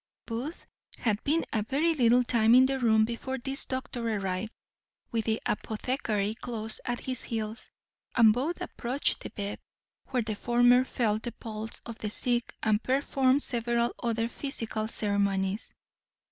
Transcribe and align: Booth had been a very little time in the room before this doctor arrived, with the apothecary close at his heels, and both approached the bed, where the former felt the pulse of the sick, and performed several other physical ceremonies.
Booth 0.25 0.65
had 0.97 1.23
been 1.23 1.45
a 1.53 1.61
very 1.61 1.93
little 1.93 2.23
time 2.23 2.55
in 2.55 2.65
the 2.65 2.79
room 2.79 3.05
before 3.05 3.37
this 3.37 3.67
doctor 3.67 4.09
arrived, 4.17 4.51
with 5.11 5.25
the 5.25 5.39
apothecary 5.45 6.33
close 6.33 6.81
at 6.85 7.01
his 7.01 7.21
heels, 7.21 7.69
and 8.15 8.33
both 8.33 8.59
approached 8.61 9.19
the 9.19 9.29
bed, 9.29 9.59
where 10.07 10.23
the 10.23 10.33
former 10.33 10.83
felt 10.83 11.21
the 11.21 11.31
pulse 11.33 11.81
of 11.85 11.99
the 11.99 12.09
sick, 12.09 12.51
and 12.63 12.81
performed 12.81 13.43
several 13.43 13.93
other 14.01 14.27
physical 14.27 14.87
ceremonies. 14.87 15.71